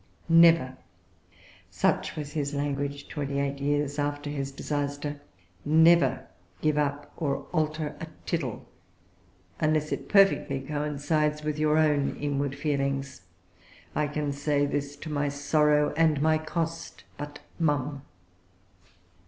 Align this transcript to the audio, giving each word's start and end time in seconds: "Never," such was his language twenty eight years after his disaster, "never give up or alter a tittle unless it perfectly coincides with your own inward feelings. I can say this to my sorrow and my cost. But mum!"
"Never," 0.27 0.77
such 1.69 2.15
was 2.15 2.31
his 2.33 2.55
language 2.55 3.07
twenty 3.07 3.39
eight 3.39 3.59
years 3.59 3.99
after 3.99 4.31
his 4.31 4.51
disaster, 4.51 5.21
"never 5.63 6.25
give 6.59 6.75
up 6.79 7.13
or 7.17 7.45
alter 7.53 7.95
a 7.99 8.07
tittle 8.25 8.65
unless 9.59 9.91
it 9.91 10.09
perfectly 10.09 10.59
coincides 10.59 11.43
with 11.43 11.59
your 11.59 11.77
own 11.77 12.15
inward 12.15 12.55
feelings. 12.55 13.27
I 13.95 14.07
can 14.07 14.31
say 14.31 14.65
this 14.65 14.95
to 14.95 15.11
my 15.11 15.29
sorrow 15.29 15.93
and 15.95 16.19
my 16.19 16.39
cost. 16.39 17.03
But 17.19 17.37
mum!" 17.59 18.01